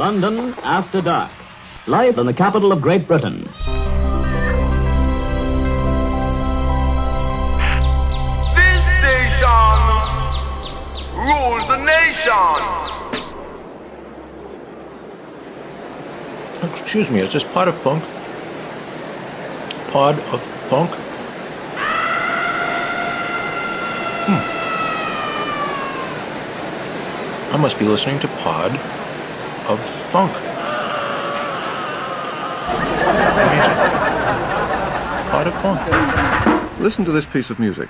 London 0.00 0.54
After 0.64 1.02
Dark. 1.02 1.30
Live 1.86 2.16
in 2.16 2.24
the 2.24 2.32
capital 2.32 2.72
of 2.72 2.80
Great 2.80 3.06
Britain. 3.06 3.40
This 8.56 8.82
station 8.96 9.76
rules 11.14 11.64
the 11.68 11.76
nation. 11.84 12.62
Excuse 16.80 17.10
me, 17.10 17.20
is 17.20 17.30
this 17.30 17.44
pod 17.44 17.68
of 17.68 17.76
funk? 17.76 18.02
Pod 19.90 20.18
of 20.32 20.40
funk? 20.70 20.90
Hmm. 24.24 24.42
I 27.54 27.58
must 27.58 27.78
be 27.78 27.84
listening 27.84 28.18
to 28.20 28.28
Pod 28.28 28.80
of 29.68 29.80
Funk. 30.10 30.32
Amazing. 33.42 33.76
Pod 35.30 35.46
of 35.46 35.54
Funk. 35.62 36.80
Listen 36.80 37.04
to 37.04 37.12
this 37.12 37.26
piece 37.26 37.50
of 37.50 37.58
music. 37.58 37.88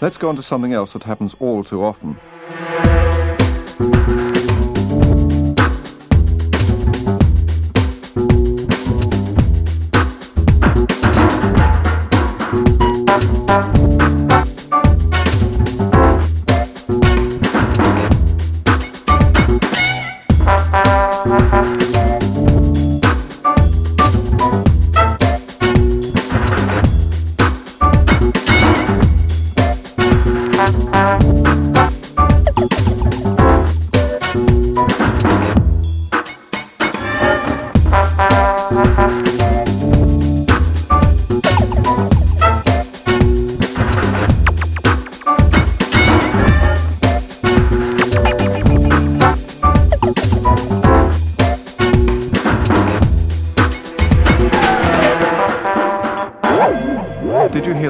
Let's 0.00 0.18
go 0.18 0.28
on 0.28 0.36
to 0.36 0.42
something 0.42 0.72
else 0.72 0.92
that 0.92 1.02
happens 1.02 1.34
all 1.40 1.64
too 1.64 1.84
often. 1.84 2.20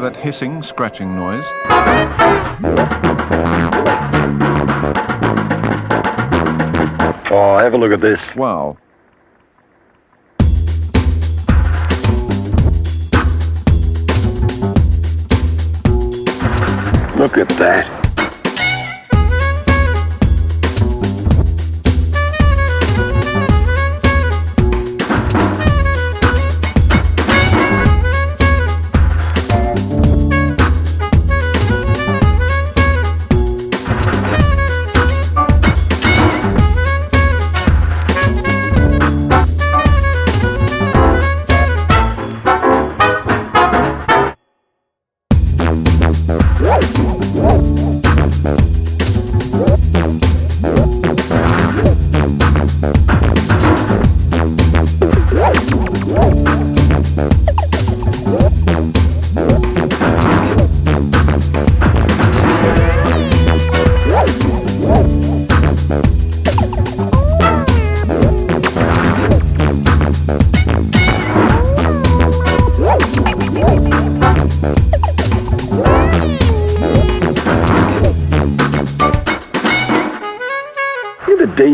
That 0.07 0.17
hissing, 0.17 0.63
scratching 0.63 1.17
noise? 1.17 1.45
Oh, 7.29 7.59
have 7.61 7.75
a 7.75 7.77
look 7.77 7.91
at 7.91 8.01
this. 8.01 8.23
Wow. 8.37 8.77
Look 17.17 17.37
at 17.39 17.49
that. 17.59 17.96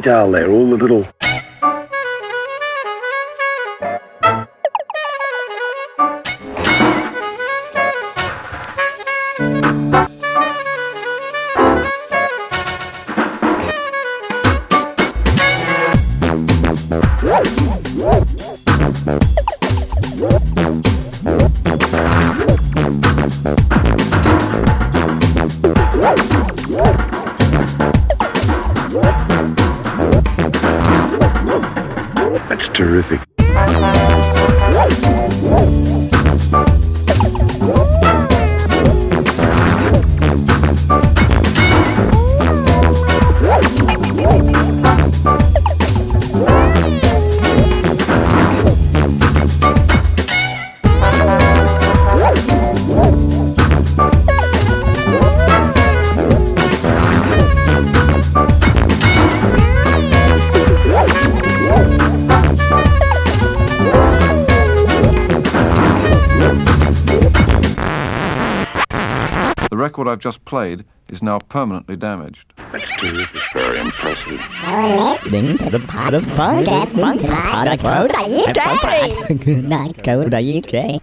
Detail 0.02 0.32
there, 0.32 0.50
all 0.50 0.68
the 0.68 0.76
little. 0.76 1.21
Terrific. 32.92 33.31
Just 70.22 70.44
played 70.44 70.84
is 71.08 71.20
now 71.20 71.40
permanently 71.40 71.96
damaged. 71.96 72.52
That's 72.70 72.84
terrific. 72.96 73.40
Very 73.52 73.80
impressive. 73.80 74.40
listening 74.68 75.58
to 75.58 75.68
the 75.68 75.80
Pod 75.80 76.14
of 76.14 76.24
Funk. 76.36 76.68
Listening 76.68 77.18
to 77.18 77.26
the 77.26 77.32
Pod 77.32 77.66
of 77.66 77.80
Funk. 77.80 79.44
Good 79.44 79.64
night, 79.68 80.04
Coda 80.04 80.38
UK. 80.38 81.02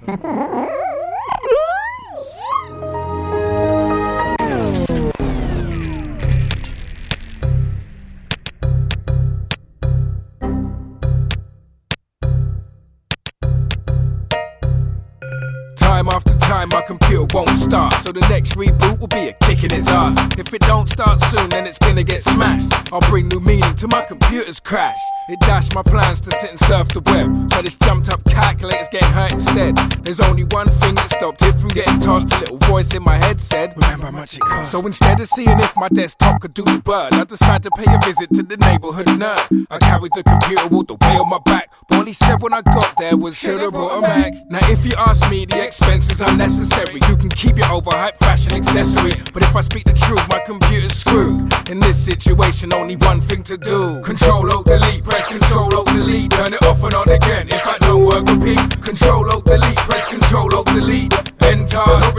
My 25.75 25.83
plans 25.83 26.19
to 26.21 26.31
sit 26.31 26.49
and 26.49 26.59
surf 26.59 26.87
the 26.89 27.01
web. 27.01 27.51
So 27.51 27.61
this 27.61 27.75
jumped 27.75 28.09
up 28.09 28.23
calculator's 28.25 28.87
getting 28.89 29.11
hurt 29.11 29.33
instead. 29.33 29.75
There's 30.03 30.19
only 30.19 30.43
one 30.43 30.69
thing 30.69 30.95
that 30.95 31.09
stopped 31.09 31.41
it 31.43 31.57
from 31.59 31.69
getting 31.69 31.99
tossed. 31.99 32.33
A 32.33 32.39
little 32.39 32.57
voice 32.59 32.95
in 32.95 33.03
my 33.03 33.17
head 33.17 33.39
said, 33.39 33.73
Remember 33.75 34.07
how 34.07 34.11
much 34.11 34.35
it 34.35 34.41
cost. 34.41 34.71
So 34.71 34.85
instead 34.85 35.19
of 35.19 35.27
seeing 35.27 35.59
if 35.59 35.75
my 35.75 35.87
desktop 35.89 36.41
could 36.41 36.53
do 36.53 36.63
the 36.63 36.81
bird, 36.83 37.13
I 37.13 37.23
decided 37.23 37.63
to 37.63 37.71
pay 37.71 37.85
a 37.93 37.99
visit 38.05 38.29
to 38.33 38.43
the 38.43 38.57
neighborhood 38.57 39.07
nerd. 39.07 39.67
I 39.69 39.77
carried 39.79 40.11
the 40.15 40.23
computer 40.23 40.63
all 40.73 40.83
the 40.83 40.95
way 40.95 41.17
on 41.17 41.29
my 41.29 41.39
back. 41.39 41.71
But 41.87 41.99
all 41.99 42.05
he 42.05 42.13
said 42.13 42.41
when 42.41 42.53
I 42.53 42.61
got 42.61 42.95
there 42.97 43.15
was, 43.15 43.37
Should've 43.37 43.71
brought 43.71 43.99
a 43.99 44.01
Mac. 44.01 44.33
Now, 44.49 44.59
if 44.63 44.85
you 44.85 44.93
ask 44.97 45.29
me, 45.29 45.45
the 45.45 45.63
expense 45.63 46.09
is 46.09 46.21
unnecessary. 46.21 46.99
You 47.07 47.15
can 47.15 47.29
keep 47.29 47.57
your 47.57 47.67
overhyped 47.67 48.17
fashion 48.17 48.53
accessory. 48.55 49.11
But 49.33 49.43
if 49.43 49.55
I 49.55 49.61
speak 49.61 49.85
the 49.85 49.93
truth, 49.93 50.27
my 50.29 50.39
computer's 50.45 50.93
screwed. 50.93 51.53
In 51.69 51.79
this 51.79 52.03
situation, 52.03 52.73
only 52.73 52.95
one 52.97 53.21
thing 53.21 53.43
to 53.43 53.57
do 53.57 54.01
Control 54.01 54.51
Alt 54.51 54.65
Delete, 54.65 55.03
press 55.03 55.31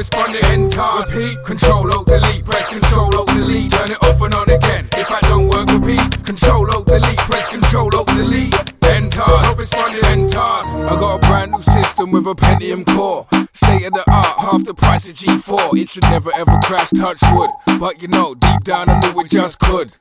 Enter, 0.01 0.17
not 0.17 0.39
responding, 0.41 0.45
enter. 0.45 1.19
Repeat. 1.19 1.45
Control 1.45 1.93
Alt 1.93 2.07
Delete, 2.07 2.45
press 2.45 2.69
Control 2.69 3.19
Alt 3.19 3.29
Delete, 3.29 3.71
turn 3.71 3.91
it 3.91 4.03
off 4.03 4.21
and 4.23 4.35
on 4.35 4.49
again. 4.49 4.89
If 4.93 5.09
that 5.09 5.23
don't 5.25 5.49
work, 5.49 5.69
repeat. 5.69 6.25
Control 6.25 6.71
Alt 6.71 6.87
Delete, 6.87 7.19
press 7.19 7.49
Control 7.49 7.95
Alt 7.95 8.07
Delete. 8.09 8.55
Enter, 8.85 9.19
not 9.19 9.59
responding, 9.59 10.05
enter. 10.05 10.39
I 10.39 10.97
got 10.99 11.17
a 11.17 11.29
brand 11.29 11.53
new 11.53 11.63
system 11.63 12.13
with 12.13 12.27
a 12.27 12.35
Pentium 12.35 12.87
core. 12.87 13.27
State 13.53 13.85
of 13.87 13.93
the 13.93 14.05
art, 14.11 14.39
half 14.39 14.65
the 14.65 14.75
price 14.75 15.07
of 15.09 15.15
G4. 15.15 15.79
It 15.79 15.91
should 15.91 16.05
never 16.05 16.33
ever 16.33 16.59
crash, 16.65 16.91
touch 16.91 17.21
wood. 17.33 17.51
But 17.79 18.01
you 18.01 18.09
know, 18.09 18.35
deep 18.35 18.65
down 18.65 18.89
I 18.89 19.01
knew 19.01 19.21
it 19.21 19.31
just 19.31 19.59
could. 19.59 19.99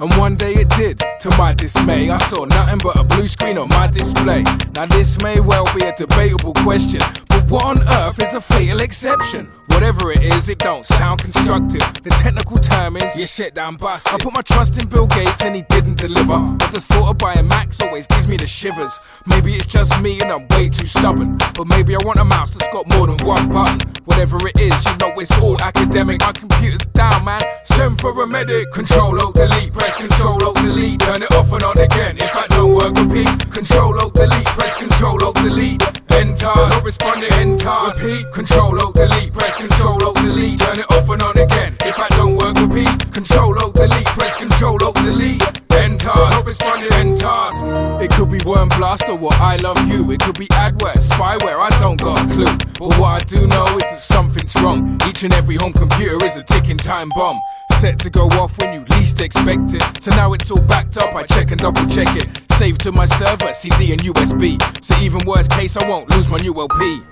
And 0.00 0.14
one 0.14 0.36
day 0.36 0.52
it 0.52 0.68
did, 0.70 1.02
to 1.20 1.30
my 1.36 1.52
dismay. 1.52 2.08
I 2.08 2.18
saw 2.18 2.44
nothing 2.44 2.78
but 2.82 2.96
a 2.96 3.02
blue 3.02 3.26
screen 3.26 3.58
on 3.58 3.68
my 3.70 3.88
display. 3.88 4.42
Now, 4.74 4.86
this 4.86 5.20
may 5.24 5.40
well 5.40 5.64
be 5.74 5.82
a 5.82 5.94
debatable 5.96 6.54
question, 6.54 7.00
but 7.28 7.50
what 7.50 7.64
on 7.64 7.78
earth 7.78 8.22
is 8.22 8.32
a 8.34 8.40
fatal 8.40 8.80
exception? 8.80 9.50
Whatever 9.68 10.12
it 10.12 10.22
is, 10.22 10.48
it 10.48 10.58
don't 10.58 10.86
sound 10.86 11.20
constructive. 11.20 11.82
The 12.02 12.10
technical 12.10 12.58
term 12.58 12.96
is, 12.96 13.18
you 13.18 13.26
shit 13.26 13.54
down 13.54 13.76
busted. 13.76 14.12
I 14.12 14.18
put 14.18 14.34
my 14.34 14.40
trust 14.40 14.80
in 14.82 14.88
Bill 14.88 15.06
Gates 15.06 15.44
and 15.44 15.54
he 15.54 15.62
didn't 15.62 15.98
deliver. 15.98 16.38
But 16.58 16.72
the 16.72 16.80
thought 16.80 17.10
of 17.10 17.18
buying 17.18 17.46
Macs 17.46 17.80
always 17.80 18.06
gives 18.06 18.26
me 18.26 18.36
the 18.36 18.46
shivers. 18.46 18.98
Maybe 19.26 19.54
it's 19.54 19.66
just 19.66 20.00
me 20.00 20.20
and 20.20 20.32
I'm 20.32 20.48
way 20.48 20.68
too 20.68 20.86
stubborn. 20.86 21.38
But 21.54 21.66
maybe 21.66 21.94
I 21.94 21.98
want 22.04 22.18
a 22.18 22.24
mouse 22.24 22.50
that's 22.50 22.72
got 22.72 22.88
more 22.94 23.06
than 23.06 23.18
one 23.26 23.48
button. 23.50 23.78
Whatever 24.04 24.38
it 24.48 24.58
is, 24.58 24.84
you 24.86 24.96
know 24.96 25.12
it's 25.16 25.36
all 25.38 25.60
academic. 25.60 26.20
My 26.20 26.32
computer's 26.32 26.86
down, 26.86 27.24
man. 27.24 27.42
Send 27.62 28.00
for 28.00 28.10
a 28.20 28.26
medic. 28.26 28.72
Control 28.72 29.20
Alt 29.20 29.34
Delete, 29.34 29.72
press 29.72 29.87
Control 29.96 30.42
Alt 30.44 30.56
Delete, 30.56 31.00
turn 31.00 31.22
it 31.22 31.32
off 31.32 31.52
and 31.52 31.62
on 31.62 31.78
again. 31.78 32.16
If 32.18 32.32
that 32.32 32.48
don't 32.50 32.72
work, 32.72 32.94
repeat. 32.96 33.28
Control 33.50 33.98
Alt 34.00 34.14
Delete, 34.14 34.46
press 34.46 34.76
Control 34.76 35.24
Alt 35.24 35.36
Delete. 35.36 35.82
Enter, 36.10 36.46
not 36.46 36.84
responding, 36.84 37.32
enter. 37.32 37.70
Repeat. 37.70 38.32
Control 38.32 38.80
Alt 38.80 38.94
Delete, 38.94 39.32
press 39.32 39.56
Control 39.56 40.04
Alt 40.04 40.16
Delete, 40.16 40.58
turn 40.58 40.78
it 40.78 40.90
off 40.92 41.08
and 41.08 41.22
on 41.22 41.38
again. 41.38 41.76
If 41.80 41.96
that 41.96 42.10
don't 42.10 42.36
work, 42.36 42.58
repeat. 42.58 43.12
Control 43.12 43.58
Alt 43.58 43.74
Delete, 43.74 44.06
press 44.16 44.34
Control 44.36 44.82
Alt 44.82 44.96
Delete. 44.96 45.42
Enter, 45.72 46.08
not 46.08 46.44
responding, 46.44 46.92
enter. 46.92 48.02
It 48.02 48.10
could 48.10 48.30
be 48.30 48.38
Worm 48.44 48.68
Blast 48.70 49.08
or 49.08 49.16
what 49.16 49.38
I 49.38 49.56
love 49.56 49.78
you. 49.86 50.10
It 50.10 50.20
could 50.20 50.38
be 50.38 50.48
adware, 50.48 50.98
spyware, 50.98 51.58
I 51.60 51.70
don't 51.80 52.00
got 52.00 52.18
a 52.20 52.26
clue. 52.32 52.56
But 52.78 52.98
what 52.98 53.08
I 53.08 53.18
do 53.20 53.46
know 53.46 53.64
is 53.76 53.84
that 53.84 54.00
something's 54.00 54.54
wrong. 54.56 55.00
Each 55.08 55.22
and 55.22 55.32
every 55.34 55.56
home 55.56 55.72
computer 55.72 56.24
is 56.26 56.36
a 56.36 56.42
ticking 56.42 56.78
time 56.78 57.10
bomb. 57.14 57.38
Set 57.78 58.00
to 58.00 58.10
go 58.10 58.26
off 58.42 58.58
when 58.58 58.74
you 58.74 58.84
least 58.96 59.20
expect 59.20 59.72
it. 59.72 60.02
So 60.02 60.10
now 60.10 60.32
it's 60.32 60.50
all 60.50 60.60
backed 60.60 60.98
up, 60.98 61.14
I 61.14 61.22
check 61.22 61.52
and 61.52 61.60
double 61.60 61.86
check 61.86 62.08
it. 62.16 62.26
Saved 62.54 62.80
to 62.80 62.90
my 62.90 63.04
server, 63.04 63.54
CD 63.54 63.92
and 63.92 64.00
USB. 64.00 64.58
So 64.82 64.96
even 64.98 65.20
worst 65.24 65.52
case, 65.52 65.76
I 65.76 65.88
won't 65.88 66.10
lose 66.10 66.28
my 66.28 66.38
new 66.38 66.52
LP. 66.58 67.02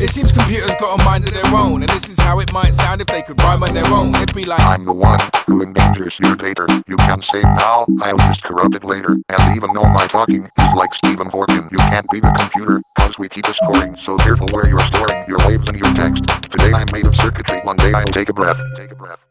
It 0.00 0.10
seems 0.10 0.32
computers 0.32 0.74
got 0.80 1.00
a 1.00 1.04
mind 1.04 1.28
of 1.28 1.32
their 1.32 1.54
own, 1.54 1.82
and 1.82 1.88
this 1.90 2.08
is 2.08 2.18
how 2.18 2.40
it 2.40 2.52
might 2.52 2.74
sound 2.74 3.02
if 3.02 3.06
they 3.06 3.22
could 3.22 3.40
rhyme 3.40 3.62
on 3.62 3.72
their 3.72 3.86
own. 3.86 4.16
It'd 4.16 4.34
be 4.34 4.44
like, 4.44 4.58
I'm 4.62 4.84
the 4.84 4.92
one 4.92 5.20
who 5.46 5.62
endangers 5.62 6.18
your 6.18 6.34
data. 6.34 6.66
You 6.88 6.96
can 6.96 7.22
save 7.22 7.44
now, 7.44 7.86
I'll 8.02 8.18
just 8.18 8.42
corrupt 8.42 8.74
it 8.74 8.82
later. 8.82 9.16
And 9.28 9.56
even 9.56 9.72
though 9.74 9.84
my 9.84 10.08
talking 10.08 10.50
is 10.58 10.74
like 10.74 10.92
Stephen 10.92 11.30
Hawking, 11.30 11.68
you 11.70 11.78
can't 11.78 12.10
beat 12.10 12.24
a 12.24 12.34
computer, 12.36 12.82
cause 12.98 13.16
we 13.16 13.28
keep 13.28 13.46
a 13.46 13.54
scoring. 13.54 13.96
So 13.96 14.16
careful 14.16 14.48
where 14.50 14.66
you're 14.68 14.80
storing 14.80 15.24
your 15.28 15.38
waves 15.46 15.68
and 15.68 15.78
your 15.78 15.94
text. 15.94 16.26
Today 16.50 16.72
I'm 16.72 16.88
made 16.92 17.06
of 17.06 17.14
circuitry, 17.14 17.60
one 17.60 17.76
day 17.76 17.92
I'll. 17.92 18.04
Take 18.06 18.28
a 18.28 18.34
breath. 18.34 18.60
Take 18.76 18.90
a 18.90 18.96
breath. 18.96 19.25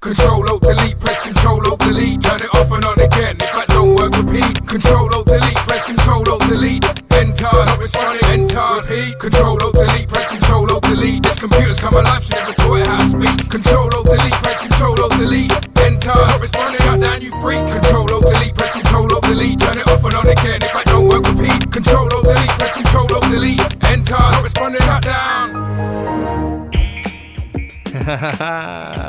Control 0.00 0.48
Alt 0.50 0.62
Delete, 0.62 1.00
press 1.00 1.20
Control 1.20 1.66
Alt 1.66 1.80
Delete, 1.80 2.20
turn 2.20 2.40
it 2.40 2.54
off 2.54 2.70
and 2.70 2.84
on 2.84 3.00
again. 3.00 3.36
If 3.40 3.52
that 3.56 3.68
don't 3.68 3.94
work, 3.96 4.12
repeat. 4.12 4.66
Control 4.68 5.08
Alt 5.14 5.26
Delete, 5.26 5.56
press 5.64 5.84
Control 5.84 6.22
Alt 6.30 6.42
Delete. 6.46 6.84
Enter, 7.16 7.48
not 7.48 7.78
responding, 7.78 8.24
enter. 8.28 8.60
Repeat. 8.60 9.18
Control 9.18 9.56
Alt 9.62 9.74
Delete, 9.74 10.08
press 10.08 10.28
Control 10.28 10.70
Alt 10.70 10.84
Delete. 10.84 11.22
This 11.22 11.38
computer's 11.40 11.80
come 11.80 11.94
alive, 11.94 12.22
she 12.22 12.34
never 12.36 12.52
taught 12.52 12.76
it 12.76 12.86
how 12.86 12.98
to 13.00 13.08
speak. 13.08 13.50
Control 13.50 13.88
Alt 13.96 14.06
Delete, 14.06 14.38
press 14.44 14.58
Control 14.60 15.00
Alt 15.00 15.12
Delete. 15.16 15.52
Enter, 15.80 16.14
not 16.14 16.40
responding, 16.40 16.80
shut 16.80 17.00
down 17.00 17.20
you 17.24 17.32
freak. 17.40 17.64
Control 17.72 18.06
Alt 18.12 18.26
Delete, 18.28 18.54
press 18.54 18.72
Control 18.76 19.08
Alt 19.10 19.24
Delete, 19.24 19.58
turn 19.58 19.78
it 19.80 19.88
off 19.88 20.04
and 20.04 20.14
on 20.14 20.28
again. 20.28 20.60
If 20.60 20.72
that 20.76 20.84
don't 20.86 21.08
work, 21.08 21.24
repeat. 21.24 21.72
Control 21.72 22.04
Alt 22.12 22.28
Delete, 22.28 22.54
press 22.60 22.72
Control 22.76 23.08
Alt 23.16 23.26
Delete. 23.32 23.64
Enter, 23.88 24.20
not 24.20 24.44
responding, 24.44 24.84
shut 24.84 25.02
down. 25.02 25.56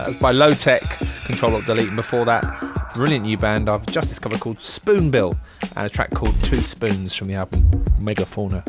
That's 0.08 0.22
by 0.22 0.32
Low 0.32 0.54
Tech, 0.54 1.00
Control 1.26 1.56
Alt 1.56 1.66
Delete, 1.66 1.90
and 1.90 1.98
before 1.98 2.24
that, 2.24 2.94
brilliant 2.94 3.26
new 3.26 3.38
band 3.38 3.70
I've 3.70 3.86
just 3.88 4.08
discovered 4.08 4.40
called 4.40 4.56
Spoonbill, 4.60 5.38
and 5.76 5.86
a 5.86 5.90
track 5.90 6.12
called 6.12 6.42
Two 6.46 6.64
Spoons 6.64 7.14
from 7.14 7.28
the 7.28 7.34
album 7.34 7.64
Megafauna. 8.00 8.64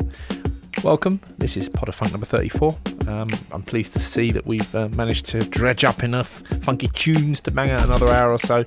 Welcome, 0.83 1.21
this 1.37 1.55
is 1.55 1.69
Pod 1.69 1.87
of 1.87 1.95
Funk 1.95 2.11
number 2.11 2.25
34. 2.25 2.77
Um, 3.07 3.29
I'm 3.53 3.61
pleased 3.61 3.93
to 3.93 3.99
see 3.99 4.33
that 4.33 4.45
we've 4.45 4.75
uh, 4.75 4.89
managed 4.89 5.27
to 5.27 5.39
dredge 5.39 5.85
up 5.85 6.03
enough 6.03 6.43
funky 6.61 6.89
tunes 6.89 7.39
to 7.41 7.51
bang 7.51 7.69
out 7.69 7.85
another 7.85 8.09
hour 8.09 8.33
or 8.33 8.39
so, 8.39 8.65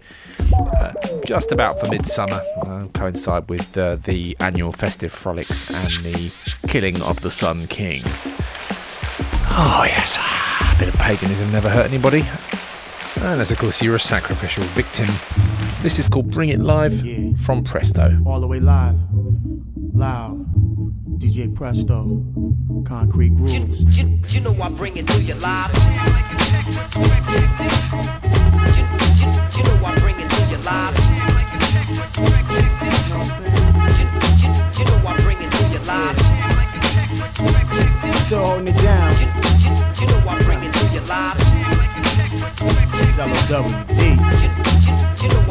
uh, 0.57 0.93
just 1.27 1.53
about 1.53 1.79
for 1.79 1.89
midsummer, 1.89 2.41
uh, 2.63 2.87
coincide 2.95 3.51
with 3.51 3.77
uh, 3.77 3.97
the 3.97 4.35
annual 4.41 4.73
festive 4.73 5.13
frolics 5.13 5.69
and 5.69 6.15
the 6.15 6.69
killing 6.69 7.03
of 7.03 7.21
the 7.21 7.31
Sun 7.31 7.67
King. 7.67 8.01
Oh, 9.55 9.83
yes, 9.87 10.17
a 10.17 10.79
bit 10.79 10.89
of 10.89 10.99
paganism 10.99 11.53
never 11.53 11.69
hurt 11.69 11.85
anybody. 11.85 12.25
Unless, 13.21 13.51
of 13.51 13.59
course, 13.59 13.83
you're 13.83 13.97
a 13.97 14.01
sacrificial 14.01 14.65
victim. 14.65 15.07
This 15.83 15.99
is 15.99 16.09
called 16.09 16.31
Bring 16.31 16.49
It 16.49 16.61
Live 16.61 17.05
Yeah. 17.05 17.35
from 17.37 17.63
Presto. 17.63 18.17
all 18.27 18.41
the 18.41 18.47
way 18.47 18.59
live. 18.61 18.97
Loud. 19.93 20.47
DJ 21.19 21.55
Presto. 21.55 22.25
Concrete 22.85 23.35
grooves. 23.35 23.83
You, 23.99 24.21
you 24.29 24.41
know 24.41 24.55
I 24.61 24.69
bring 24.71 24.97
it 24.97 25.07
to 25.09 25.23
you 25.23 25.35
live. 25.35 25.71
You, 25.75 27.03
you, 29.21 29.29
you 29.57 29.63
know 29.63 29.87
I 29.87 29.99
bring 30.01 30.19
it 30.19 30.29
to 30.31 30.41
you 30.51 30.59
live. 30.59 30.97
You, 33.99 34.07
you, 34.41 34.49
you 34.79 34.85
know 34.85 34.99
I 35.07 35.21
bring 35.23 35.39
it 35.41 35.51
to 35.53 35.63
you 35.69 35.79
live. 35.87 36.19
Still 38.27 38.45
holding 38.45 38.69
it 38.69 38.77
down. 38.83 39.13
You, 39.13 39.27
you, 39.63 39.71
you 40.01 40.07
know 40.09 40.29
I 40.29 40.43
bring 40.45 40.63
it 40.65 40.73
to 40.73 40.85
you 40.93 41.01
live. 41.03 41.82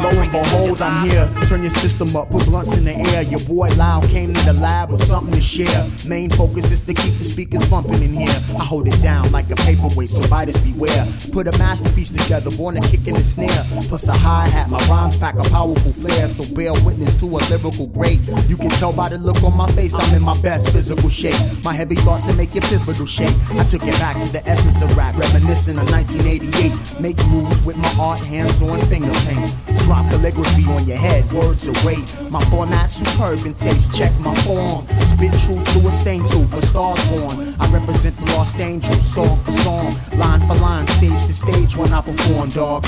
Lo 0.01 0.09
and 0.09 0.31
behold, 0.31 0.81
I'm 0.81 1.07
here. 1.07 1.29
Turn 1.47 1.61
your 1.61 1.69
system 1.69 2.15
up, 2.15 2.31
put 2.31 2.45
blunts 2.45 2.75
in 2.75 2.85
the 2.85 2.95
air. 3.13 3.21
Your 3.21 3.39
boy 3.41 3.69
Loud 3.77 4.03
came 4.05 4.33
to 4.33 4.45
the 4.45 4.53
lab 4.53 4.89
with 4.89 5.03
something 5.03 5.33
to 5.33 5.41
share. 5.41 5.85
Main 6.07 6.31
focus 6.31 6.71
is 6.71 6.81
to 6.81 6.93
keep 6.93 7.13
the 7.19 7.23
speakers 7.23 7.69
bumping 7.69 8.01
in 8.01 8.13
here. 8.13 8.35
I 8.59 8.63
hold 8.63 8.87
it 8.87 8.99
down 9.01 9.31
like 9.31 9.51
a 9.51 9.55
paperweight, 9.57 10.09
so 10.09 10.27
biters 10.27 10.59
beware. 10.61 11.05
Put 11.31 11.47
a 11.47 11.51
masterpiece 11.59 12.09
together, 12.09 12.49
born 12.51 12.75
to 12.75 12.81
kick 12.81 13.07
in 13.07 13.13
the 13.13 13.23
snare. 13.23 13.63
Plus 13.89 14.07
a 14.07 14.13
hi 14.13 14.47
hat, 14.47 14.69
my 14.69 14.79
rhymes 14.87 15.17
pack 15.17 15.35
a 15.35 15.43
powerful 15.49 15.93
flair. 15.93 16.27
So 16.27 16.43
bear 16.55 16.73
witness 16.83 17.13
to 17.15 17.25
a 17.27 17.39
lyrical 17.51 17.87
great. 17.87 18.21
You 18.49 18.57
can 18.57 18.69
tell 18.71 18.93
by 18.93 19.09
the 19.09 19.19
look 19.19 19.43
on 19.43 19.55
my 19.55 19.67
face, 19.71 19.93
I'm 19.93 20.15
in 20.15 20.23
my 20.23 20.39
best 20.41 20.73
physical 20.73 21.09
shape. 21.09 21.37
My 21.63 21.73
heavy 21.73 21.95
thoughts 21.95 22.25
that 22.25 22.37
make 22.37 22.55
your 22.55 22.63
pivotal 22.63 23.05
shape. 23.05 23.35
I 23.51 23.63
took 23.65 23.83
it 23.83 23.93
back 23.99 24.19
to 24.19 24.31
the 24.31 24.41
essence 24.49 24.81
of 24.81 24.97
rap, 24.97 25.15
reminiscent 25.15 25.77
of 25.77 25.91
1988. 25.91 27.00
Make 27.01 27.17
moves 27.29 27.59
with 27.63 27.77
my 27.77 27.95
art, 27.99 28.19
hands 28.19 28.61
on 28.61 28.79
finger 28.81 29.11
paint. 29.25 29.55
Drop 29.85 30.07
calligraphy 30.11 30.65
on 30.65 30.85
your 30.85 30.97
head, 30.97 31.29
words 31.31 31.67
are 31.67 31.85
weight. 31.87 32.15
My 32.29 32.39
format 32.45 32.91
superb 32.91 33.39
in 33.43 33.55
taste, 33.55 33.97
check 33.97 34.11
my 34.19 34.35
form. 34.45 34.85
Spit 35.09 35.33
truth 35.41 35.67
through 35.69 35.87
a 35.87 35.91
stain 35.91 36.21
tooth, 36.27 36.53
a 36.53 36.61
star's 36.61 37.03
born. 37.09 37.55
I 37.59 37.71
represent 37.71 38.15
the 38.17 38.25
lost 38.33 38.59
angels, 38.59 39.01
song 39.01 39.35
for 39.43 39.51
song, 39.51 39.91
line 40.15 40.41
for 40.41 40.53
line, 40.61 40.85
stage 40.89 41.25
to 41.25 41.33
stage 41.33 41.75
when 41.75 41.91
I 41.91 42.01
perform, 42.01 42.49
dog. 42.49 42.85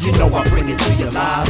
You 0.00 0.12
know 0.12 0.34
I 0.34 0.48
bring 0.48 0.70
it 0.70 0.78
to 0.78 0.94
your 0.94 1.10
live. 1.10 1.48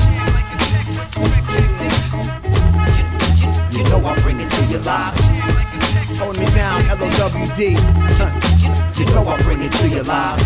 You 3.70 3.84
know 3.84 4.04
I 4.04 4.18
bring 4.22 4.40
it 4.40 4.50
to 4.50 4.64
you 4.66 4.78
live. 4.78 5.14
Holding 6.18 6.42
it 6.42 6.54
down, 6.54 6.82
L-O-W-D. 6.90 8.49
You 8.60 9.06
know 9.14 9.26
I 9.26 9.40
bring 9.42 9.62
it 9.62 9.72
to 9.72 9.88
you 9.88 10.02
live. 10.02 10.40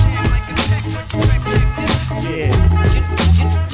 Yeah. 2.23 3.24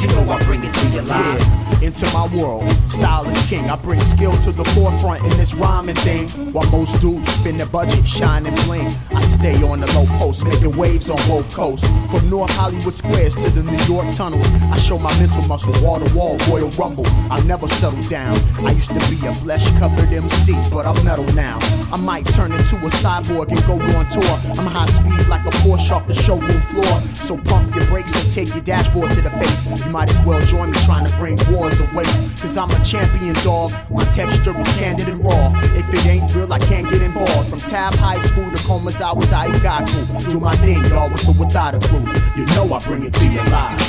You 0.00 0.06
know 0.08 0.30
I 0.32 0.42
bring 0.44 0.64
it 0.64 0.72
to 0.72 0.86
you 0.88 1.02
live. 1.02 1.40
Yeah. 1.40 1.70
Into 1.82 2.04
my 2.12 2.26
world, 2.36 2.68
style 2.90 3.26
is 3.28 3.48
king. 3.48 3.68
I 3.70 3.76
bring 3.76 4.00
skill 4.00 4.32
to 4.32 4.52
the 4.52 4.64
forefront 4.76 5.22
in 5.22 5.30
this 5.38 5.54
rhyming 5.54 5.94
thing. 5.96 6.28
While 6.52 6.70
most 6.70 7.00
dudes 7.00 7.28
spend 7.32 7.58
their 7.58 7.66
budget, 7.66 8.06
shine 8.06 8.46
and 8.46 8.56
bling. 8.64 8.88
I 9.14 9.22
stay 9.22 9.62
on 9.62 9.80
the 9.80 9.86
low 9.92 10.06
post, 10.18 10.46
making 10.46 10.76
waves 10.76 11.10
on 11.10 11.16
both 11.28 11.54
coasts. 11.54 11.88
From 12.10 12.28
North 12.28 12.50
Hollywood 12.52 12.94
squares 12.94 13.34
to 13.34 13.50
the 13.50 13.62
New 13.62 13.94
York 13.94 14.14
tunnels. 14.14 14.46
I 14.72 14.76
show 14.78 14.98
my 14.98 15.12
mental 15.18 15.42
muscle, 15.46 15.74
wall 15.84 16.00
to 16.00 16.14
wall, 16.14 16.36
Royal 16.48 16.70
Rumble. 16.70 17.06
I 17.30 17.40
never 17.44 17.68
settle 17.68 18.02
down. 18.02 18.36
I 18.60 18.72
used 18.72 18.90
to 18.90 19.00
be 19.10 19.26
a 19.26 19.32
flesh 19.32 19.70
covered 19.78 20.12
MC, 20.12 20.54
but 20.70 20.86
I'm 20.86 21.02
metal 21.04 21.26
now. 21.34 21.58
I 21.92 21.96
might 21.98 22.26
turn 22.26 22.52
into 22.52 22.76
a 22.76 22.90
cyborg 22.90 23.48
and 23.48 23.64
go 23.66 23.74
on 23.96 24.08
tour. 24.08 24.36
I'm 24.58 24.66
high 24.66 24.86
speed 24.86 25.28
like 25.28 25.44
a 25.46 25.50
Porsche 25.60 25.92
off 25.92 26.06
the 26.06 26.14
showroom 26.14 26.60
floor. 26.72 27.00
So 27.14 27.36
pump 27.36 27.74
your 27.74 27.86
brakes 27.86 28.12
and 28.22 28.32
take 28.32 28.48
your 28.48 28.60
dashboard 28.60 29.10
to 29.12 29.20
the 29.20 29.30
face. 29.30 29.89
Might 29.90 30.08
as 30.08 30.24
well 30.24 30.40
join 30.42 30.70
me 30.70 30.78
trying 30.84 31.04
to 31.04 31.16
bring 31.16 31.36
wars 31.50 31.80
away. 31.80 32.04
Cause 32.38 32.56
I'm 32.56 32.70
a 32.70 32.84
champion 32.84 33.34
dog. 33.42 33.72
My 33.90 34.04
texture 34.12 34.56
is 34.56 34.78
candid 34.78 35.08
and 35.08 35.22
raw. 35.24 35.52
If 35.74 35.92
it 35.92 36.06
ain't 36.06 36.32
real, 36.32 36.52
I 36.52 36.60
can't 36.60 36.88
get 36.88 37.02
involved. 37.02 37.50
From 37.50 37.58
Tab 37.58 37.94
High 37.94 38.20
School 38.20 38.48
to 38.48 38.56
Komazawa 38.58 39.20
Daigaku. 39.26 40.30
Do 40.30 40.38
my 40.38 40.54
thing, 40.56 40.80
dog, 40.84 41.10
with 41.10 41.28
or 41.28 41.34
without 41.34 41.74
a 41.74 41.80
crew. 41.88 42.06
You 42.36 42.46
know 42.54 42.72
I 42.72 42.78
bring 42.86 43.04
it 43.04 43.14
to 43.14 43.26
you 43.26 43.42
live. 43.50 43.80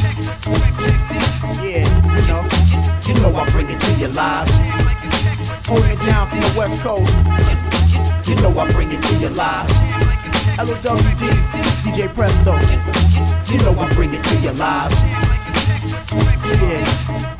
Yeah, 1.61 1.85
you 2.17 2.27
know. 2.27 2.41
You 3.05 3.13
know 3.21 3.35
I 3.37 3.47
bring 3.51 3.69
it 3.69 3.79
to 3.79 3.93
you 3.99 4.07
live. 4.07 4.49
Holding 5.69 5.91
it 5.91 6.01
down 6.01 6.27
from 6.27 6.39
the 6.39 6.53
West 6.57 6.81
Coast. 6.81 7.13
You 8.27 8.35
know 8.41 8.59
I 8.59 8.71
bring 8.71 8.91
it 8.91 9.03
to 9.03 9.17
you 9.17 9.29
live. 9.29 9.69
L-O-W-D, 10.57 11.25
DJ 11.85 12.11
Presto. 12.13 12.57
You 13.53 13.59
know 13.63 13.79
I 13.79 13.93
bring 13.93 14.15
it 14.15 14.23
to 14.23 14.35
you 14.41 14.51
live. 14.51 15.20
Yeah. 16.13 17.30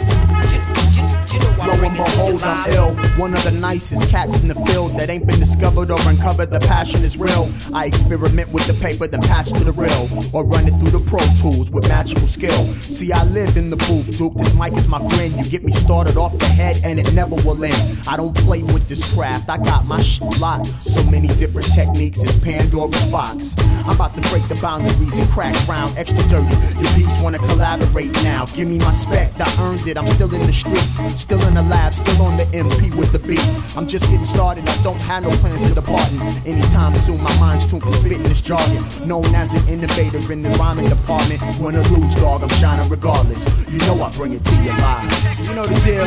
Lo 1.65 1.73
and 1.73 1.95
behold, 1.95 2.41
I'm 2.43 2.71
ill. 2.71 2.95
One 3.19 3.33
of 3.33 3.43
the 3.43 3.51
nicest 3.51 4.09
cats 4.09 4.41
in 4.41 4.47
the 4.47 4.55
field 4.65 4.97
that 4.97 5.09
ain't 5.09 5.27
been 5.27 5.39
discovered 5.39 5.91
or 5.91 5.99
uncovered. 6.07 6.49
The 6.49 6.59
passion 6.59 7.03
is 7.03 7.17
real. 7.17 7.51
I 7.73 7.85
experiment 7.85 8.51
with 8.51 8.65
the 8.65 8.73
paper, 8.73 9.07
then 9.07 9.21
patch 9.21 9.51
to 9.53 9.63
the 9.63 9.71
real. 9.71 10.09
Or 10.33 10.43
run 10.43 10.67
it 10.67 10.73
through 10.79 10.99
the 10.99 10.99
Pro 11.07 11.19
Tools 11.39 11.69
with 11.69 11.87
magical 11.87 12.27
skill. 12.27 12.65
See, 12.81 13.11
I 13.11 13.23
live 13.25 13.57
in 13.57 13.69
the 13.69 13.75
booth, 13.75 14.17
Duke. 14.17 14.33
This 14.35 14.55
mic 14.55 14.73
is 14.73 14.87
my 14.87 14.99
friend. 15.09 15.33
You 15.35 15.43
get 15.51 15.63
me 15.63 15.71
started 15.71 16.17
off 16.17 16.37
the 16.39 16.45
head 16.45 16.81
and 16.83 16.99
it 16.99 17.13
never 17.13 17.35
will 17.35 17.63
end. 17.63 17.99
I 18.07 18.17
don't 18.17 18.35
play 18.35 18.63
with 18.63 18.87
this 18.87 19.13
craft. 19.13 19.49
I 19.49 19.57
got 19.57 19.85
my 19.85 20.01
shit 20.01 20.39
locked. 20.39 20.67
So 20.67 21.03
many 21.11 21.27
different 21.27 21.71
techniques. 21.73 22.23
It's 22.23 22.37
Pandora's 22.37 23.05
box. 23.11 23.55
I'm 23.85 23.95
about 23.95 24.15
to 24.15 24.21
break 24.29 24.47
the 24.47 24.59
boundaries 24.61 25.17
and 25.17 25.29
crack 25.29 25.55
round 25.67 25.95
extra 25.97 26.23
dirty. 26.29 26.55
Your 26.81 26.91
peeps 26.95 27.21
wanna 27.21 27.39
collaborate 27.39 28.11
now. 28.23 28.45
Give 28.47 28.67
me 28.67 28.79
my 28.79 28.89
spec. 28.89 29.31
I 29.39 29.47
earned 29.61 29.85
it. 29.87 29.97
I'm 29.97 30.07
still 30.07 30.33
in 30.33 30.41
the 30.41 30.53
streets. 30.53 31.21
Still 31.21 31.41
in 31.47 31.50
the 31.53 31.61
lab, 31.63 31.93
still 31.93 32.21
on 32.21 32.37
the 32.37 32.43
MP 32.45 32.93
with 32.95 33.11
the 33.11 33.19
beats. 33.19 33.75
I'm 33.75 33.87
just 33.87 34.09
getting 34.09 34.25
started, 34.25 34.67
I 34.67 34.81
don't 34.83 35.01
have 35.01 35.23
no 35.23 35.29
plans 35.41 35.67
to 35.67 35.73
departing. 35.73 36.21
Anytime 36.45 36.95
soon, 36.95 37.21
my 37.21 37.39
mind's 37.39 37.65
tuned 37.65 37.83
for 37.83 37.91
spitting 37.93 38.23
this 38.23 38.41
jargon. 38.41 38.83
Known 39.07 39.25
as 39.35 39.53
an 39.53 39.67
innovator 39.67 40.31
in 40.31 40.41
the 40.41 40.49
rhyming 40.51 40.87
department. 40.87 41.41
Win 41.59 41.75
or 41.75 41.83
lose, 41.89 42.15
dog, 42.15 42.43
I'm 42.43 42.49
shining 42.61 42.87
regardless. 42.89 43.45
You 43.69 43.79
know 43.79 44.03
I 44.03 44.11
bring 44.11 44.33
it 44.33 44.43
to 44.43 44.55
you 44.61 44.71
live. 44.71 45.09
You 45.47 45.55
know 45.55 45.65
the 45.65 45.79
deal, 45.83 46.05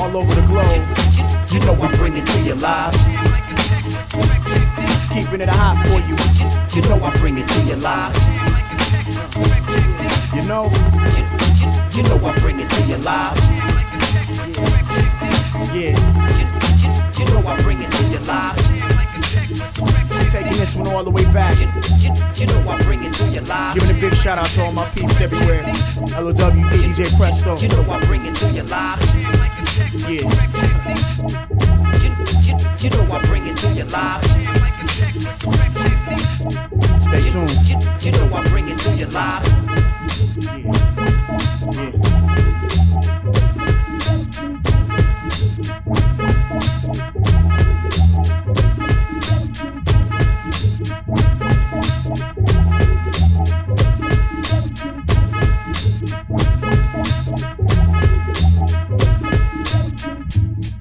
all 0.00 0.16
over 0.16 0.34
the 0.34 0.46
globe. 0.46 0.82
You 1.52 1.60
know 1.60 1.74
I 1.80 1.94
bring 1.96 2.16
it 2.16 2.26
to 2.26 2.42
you 2.42 2.54
live. 2.54 2.94
Keeping 5.14 5.40
it 5.40 5.48
high 5.48 5.76
for 5.86 6.00
you. 6.04 6.16
You 6.74 6.82
know 6.88 7.04
I 7.04 7.16
bring 7.18 7.38
it 7.38 7.48
to 7.48 7.60
you 7.64 7.76
live. 7.76 8.14
You 10.34 10.42
know, 10.48 10.70
you 11.92 12.02
know 12.02 12.26
I 12.26 12.38
bring 12.40 12.60
it 12.60 12.68
to 12.68 12.82
you 12.86 12.96
live. 12.98 13.75
Yeah. 15.76 15.92
You 17.18 17.24
know 17.26 17.46
I 17.46 17.60
bring 17.62 17.82
it 17.82 17.90
to 17.90 18.02
you 18.08 18.18
live. 18.20 18.56
Taking 20.30 20.56
this 20.56 20.74
one 20.74 20.88
all 20.88 21.04
the 21.04 21.10
way 21.10 21.24
back. 21.32 21.58
You 21.60 22.46
know 22.46 22.70
I 22.70 22.82
bring 22.84 23.04
it 23.04 23.12
to 23.14 23.24
you 23.28 23.40
live. 23.42 23.74
Giving 23.74 23.96
a 23.96 24.00
big 24.00 24.14
shout 24.14 24.38
out 24.38 24.46
to 24.46 24.62
all 24.62 24.72
my 24.72 24.88
peeps 24.90 25.20
everywhere. 25.20 25.64
DJ 25.66 27.14
Presto. 27.18 27.58
You 27.58 27.68
know 27.68 27.84
I 27.90 28.04
bring 28.06 28.24
it 28.24 28.34
to 28.36 28.50
you 28.50 28.62
live. 28.62 29.00
Yeah. 30.08 30.24
You 32.78 32.90
know 32.90 33.14
I 33.14 33.22
bring 33.26 33.46
it 33.46 33.56
to 33.58 33.68
you 33.72 33.84
live. 33.84 34.24
Stay 37.02 37.28
tuned. 37.28 38.02
You 38.02 38.12
know 38.12 38.34
I 38.34 38.48
bring 38.48 38.68
it 38.68 38.78
to 38.78 38.90
you 38.96 39.06
live. 39.06 39.44
Yeah. 40.56 41.92
Yeah. 41.92 42.55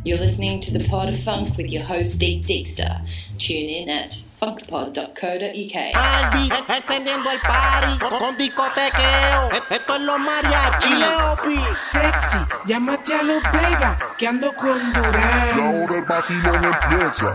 You're 0.05 0.19
listening 0.19 0.59
to 0.61 0.71
the 0.71 0.87
Pod 0.87 1.09
of 1.09 1.17
Funk 1.17 1.57
with 1.57 1.71
your 1.71 1.81
host 1.83 2.19
Deep 2.19 2.43
Deekster. 2.45 3.01
Tune 3.39 3.69
in 3.69 3.89
at 3.89 4.11
funkpod.co.uk. 4.11 5.15
Aldi, 5.95 6.49
encendiendo 6.69 7.31
el 7.31 7.39
party 7.39 7.97
con, 7.97 8.19
con 8.19 8.37
discotequeo. 8.37 9.49
Esto 9.67 9.95
es 9.95 10.01
los 10.01 10.19
mariachis. 10.19 11.77
Sexy, 11.79 12.37
llámate 12.67 13.15
a 13.15 13.23
los 13.23 13.41
Vega, 13.51 13.97
que 14.19 14.27
ando 14.27 14.53
con 14.53 14.93
Durán. 14.93 15.59
ahora 15.59 15.97
el 15.97 16.05
vacilón 16.05 16.63
empieza. 16.63 17.25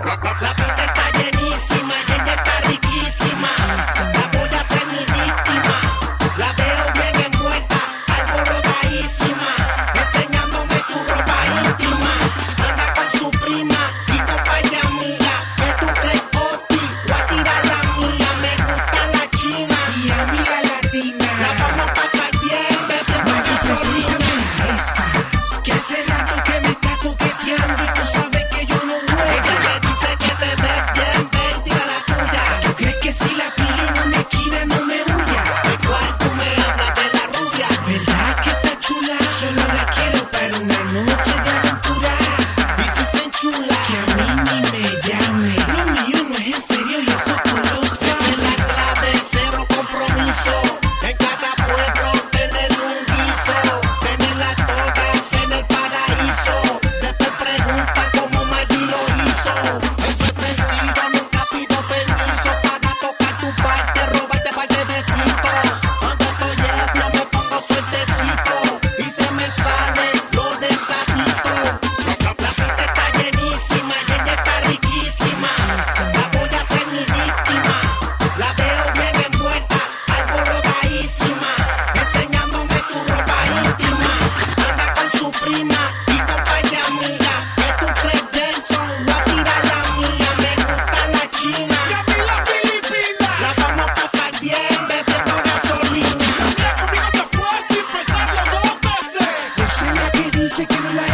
La 0.40 0.54
pista 0.54 0.84
está 0.84 1.10
llenísima 1.18 1.94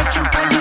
hecho 0.01 0.19
un 0.21 0.29
par 0.29 0.49
de. 0.49 0.57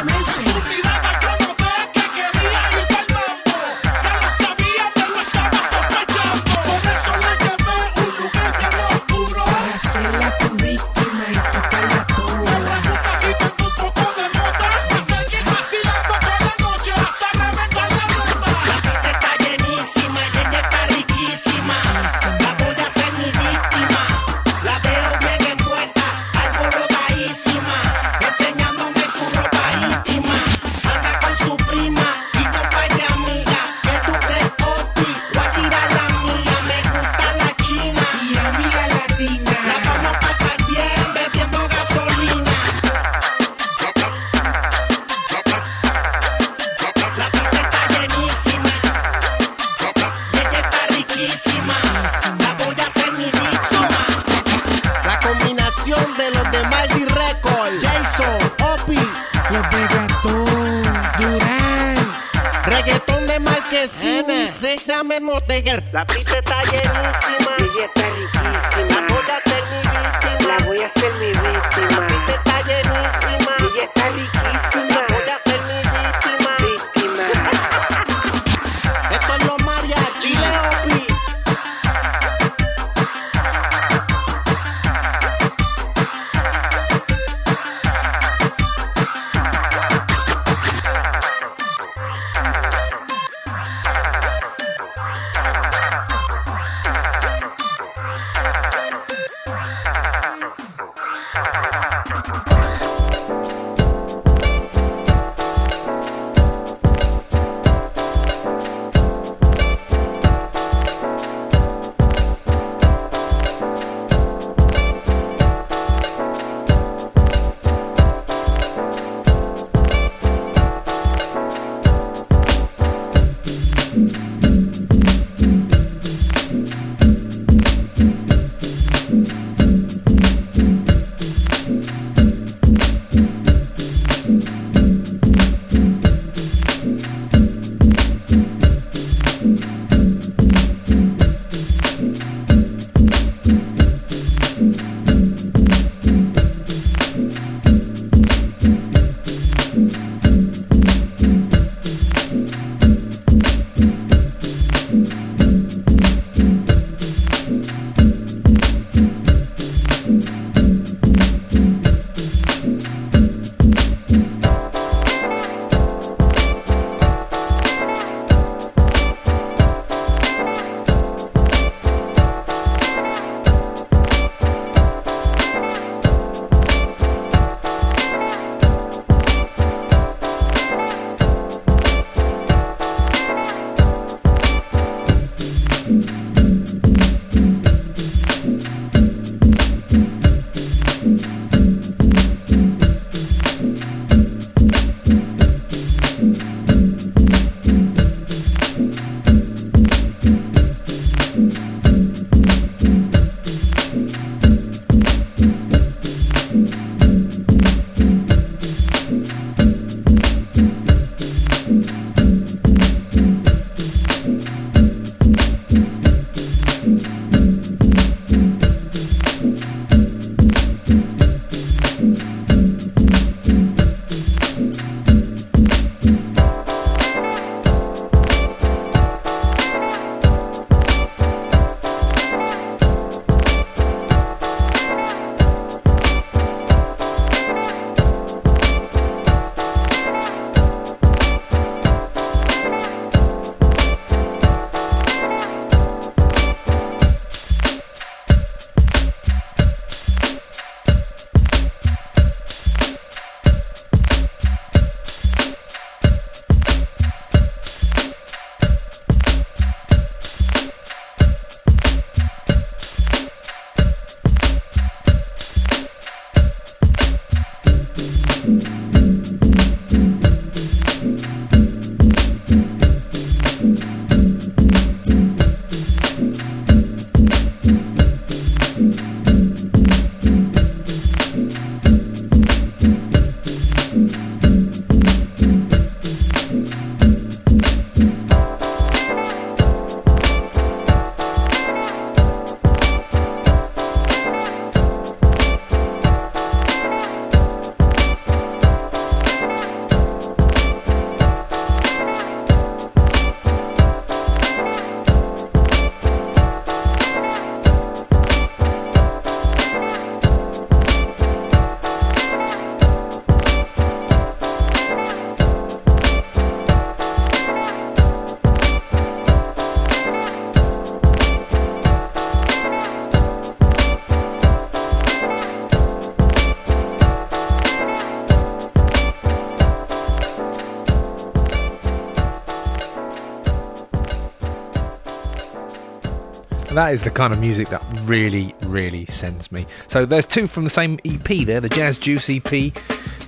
That 336.77 336.93
is 336.93 337.03
the 337.03 337.11
kind 337.11 337.33
of 337.33 337.41
music 337.41 337.71
that 337.71 337.83
really, 338.03 338.55
really 338.65 339.07
sends 339.07 339.51
me. 339.51 339.67
So 339.87 340.05
there's 340.05 340.27
two 340.27 340.47
from 340.47 340.65
the 340.65 340.69
same 340.69 340.99
EP 341.07 341.47
there, 341.47 341.59
the 341.59 341.71
Jazz 341.71 341.97
Juice 341.97 342.29
EP 342.29 342.71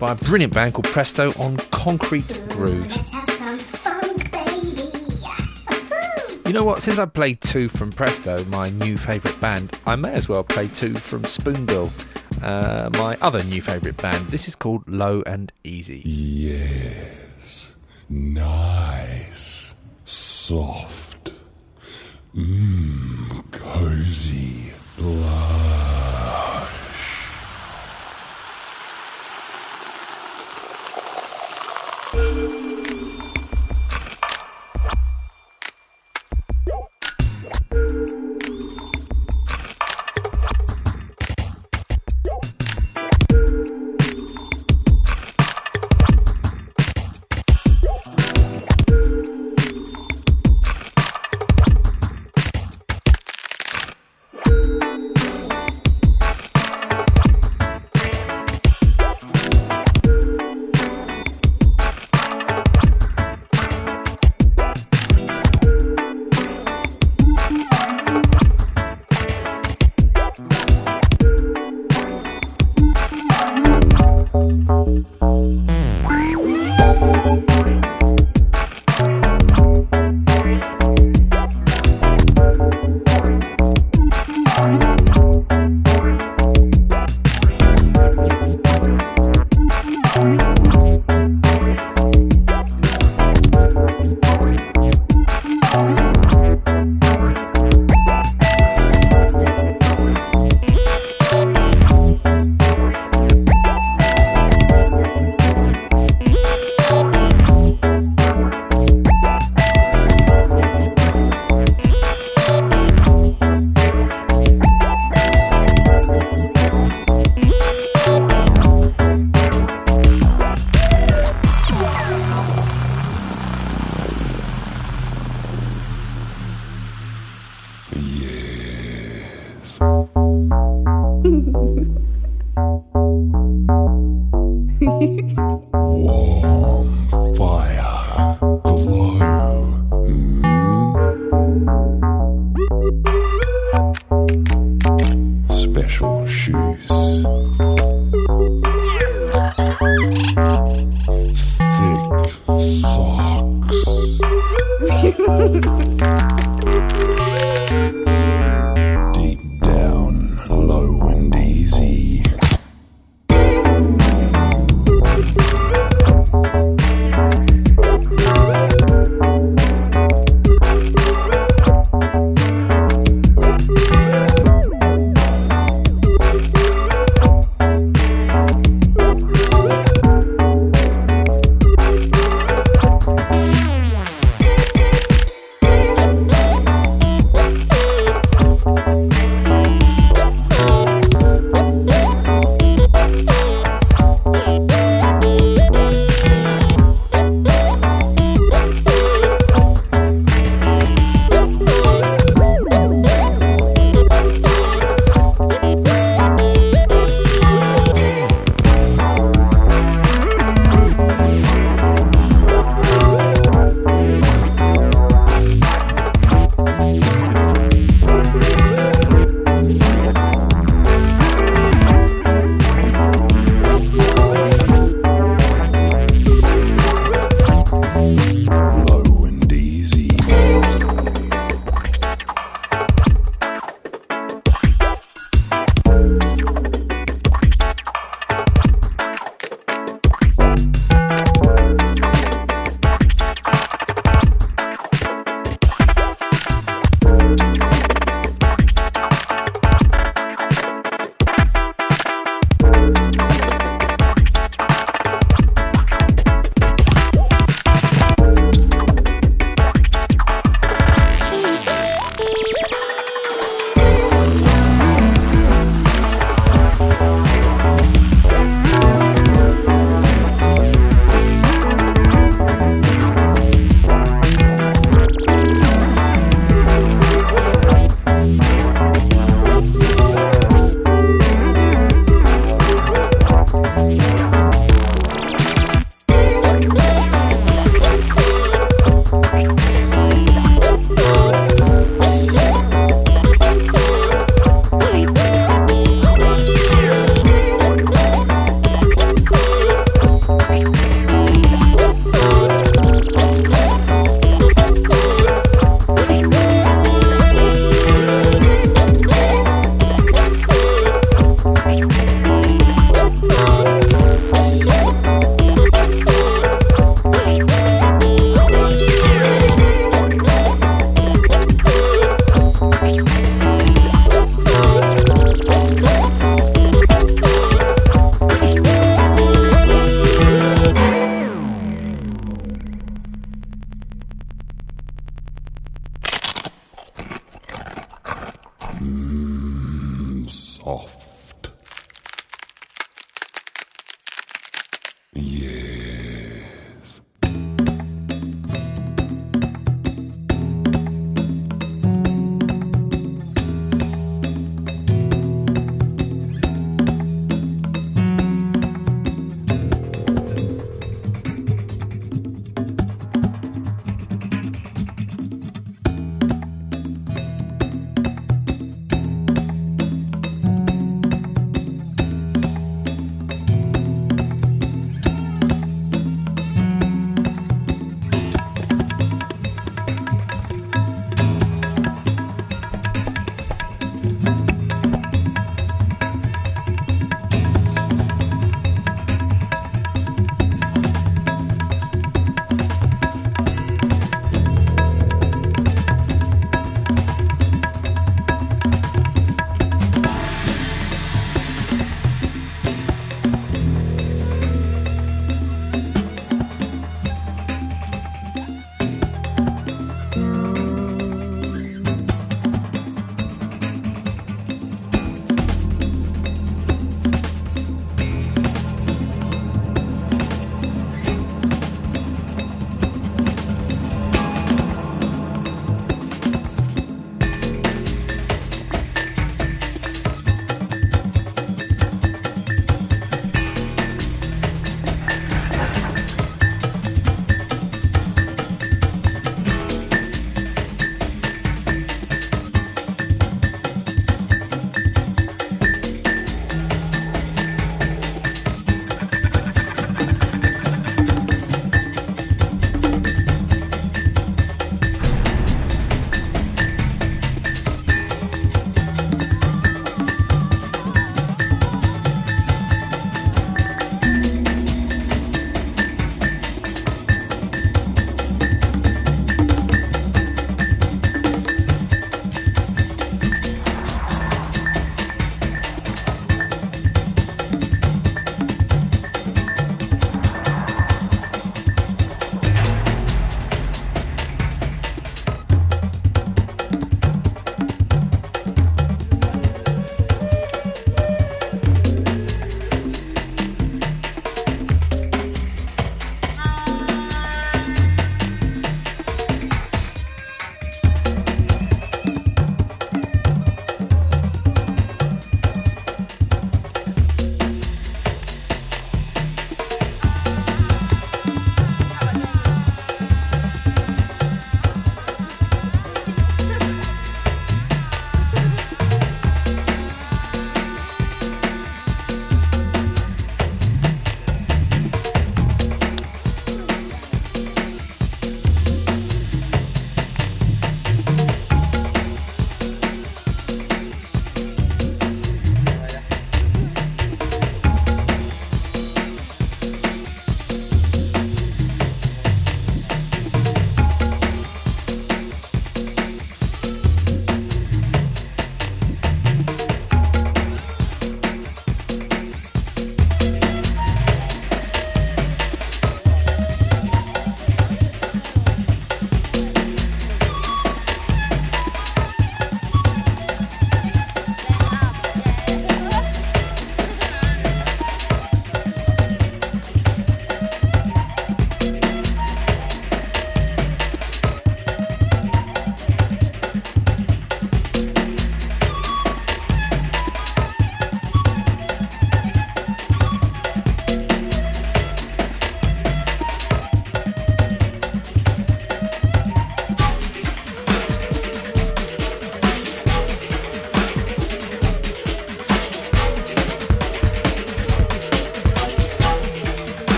by 0.00 0.10
a 0.10 0.14
brilliant 0.16 0.52
band 0.52 0.74
called 0.74 0.86
Presto 0.86 1.30
on 1.38 1.56
Concrete 1.70 2.26
Grooves. 2.48 2.96
You 6.44 6.54
know 6.54 6.64
what? 6.64 6.82
Since 6.82 6.98
I 6.98 7.04
played 7.04 7.40
two 7.40 7.68
from 7.68 7.92
Presto, 7.92 8.44
my 8.46 8.70
new 8.70 8.96
favourite 8.96 9.40
band, 9.40 9.78
I 9.86 9.94
may 9.94 10.10
as 10.10 10.28
well 10.28 10.42
play 10.42 10.66
two 10.66 10.96
from 10.96 11.22
Spoonbill, 11.22 11.92
uh, 12.42 12.90
my 12.94 13.16
other 13.22 13.44
new 13.44 13.62
favourite 13.62 13.96
band. 13.98 14.28
This 14.28 14.48
is 14.48 14.56
called 14.56 14.88
Low 14.88 15.22
and 15.24 15.52
Easy. 15.62 16.02
Yes. 16.04 17.76
Nice. 18.10 19.72
Soft. 20.04 21.16
Mmm, 22.36 23.35
cozy 23.72 24.72
blush. 24.96 25.85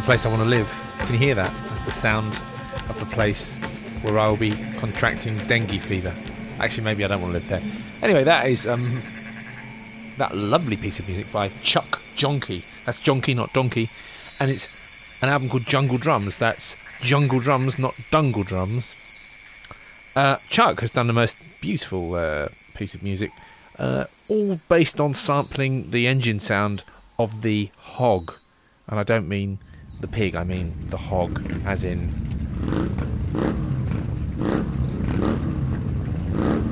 The 0.00 0.06
place 0.06 0.24
I 0.24 0.30
want 0.30 0.40
to 0.40 0.48
live. 0.48 0.72
Can 1.00 1.12
you 1.12 1.18
hear 1.18 1.34
that? 1.34 1.52
That's 1.68 1.82
the 1.82 1.90
sound 1.90 2.32
of 2.88 2.96
the 2.98 3.06
place 3.14 3.54
where 4.02 4.18
I 4.18 4.28
will 4.28 4.36
be 4.38 4.52
contracting 4.78 5.36
dengue 5.46 5.78
fever. 5.78 6.14
Actually, 6.58 6.84
maybe 6.84 7.04
I 7.04 7.08
don't 7.08 7.20
want 7.20 7.34
to 7.34 7.38
live 7.38 7.48
there. 7.48 7.62
Anyway, 8.00 8.24
that 8.24 8.46
is 8.46 8.66
um, 8.66 9.02
that 10.16 10.34
lovely 10.34 10.78
piece 10.78 10.98
of 10.98 11.06
music 11.06 11.30
by 11.30 11.48
Chuck 11.62 12.00
Jonky. 12.16 12.64
That's 12.86 12.98
Jonky, 12.98 13.36
not 13.36 13.52
Donkey. 13.52 13.90
And 14.38 14.50
it's 14.50 14.68
an 15.20 15.28
album 15.28 15.50
called 15.50 15.66
Jungle 15.66 15.98
Drums. 15.98 16.38
That's 16.38 16.76
Jungle 17.02 17.40
Drums, 17.40 17.78
not 17.78 17.94
Dungle 18.10 18.44
Drums. 18.44 18.94
Uh, 20.16 20.36
Chuck 20.48 20.80
has 20.80 20.90
done 20.90 21.08
the 21.08 21.12
most 21.12 21.36
beautiful 21.60 22.14
uh, 22.14 22.48
piece 22.74 22.94
of 22.94 23.02
music, 23.02 23.32
uh, 23.78 24.04
all 24.28 24.58
based 24.70 24.98
on 24.98 25.12
sampling 25.12 25.90
the 25.90 26.06
engine 26.06 26.40
sound 26.40 26.84
of 27.18 27.42
the 27.42 27.68
hog. 27.76 28.32
And 28.88 28.98
I 28.98 29.02
don't 29.02 29.28
mean 29.28 29.58
the 30.00 30.08
pig, 30.08 30.34
I 30.34 30.44
mean 30.44 30.74
the 30.88 30.96
hog, 30.96 31.42
as 31.64 31.84
in. 31.84 32.14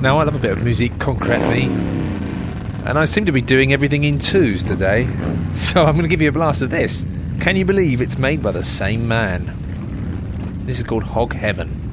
Now, 0.01 0.19
I 0.19 0.23
love 0.23 0.35
a 0.35 0.39
bit 0.39 0.51
of 0.51 0.63
musique 0.63 0.93
concrète, 0.93 1.67
and 2.85 2.97
I 2.97 3.05
seem 3.05 3.25
to 3.25 3.31
be 3.31 3.41
doing 3.41 3.73
everything 3.73 4.03
in 4.03 4.19
twos 4.19 4.63
today, 4.63 5.07
so 5.55 5.83
I'm 5.83 5.93
going 5.93 6.03
to 6.03 6.09
give 6.09 6.21
you 6.21 6.29
a 6.29 6.33
blast 6.33 6.61
of 6.61 6.69
this. 6.69 7.05
Can 7.39 7.55
you 7.55 7.65
believe 7.65 8.01
it's 8.01 8.17
made 8.17 8.41
by 8.41 8.51
the 8.51 8.63
same 8.63 9.07
man? 9.07 9.55
This 10.65 10.79
is 10.79 10.85
called 10.85 11.03
Hog 11.03 11.33
Heaven. 11.33 11.88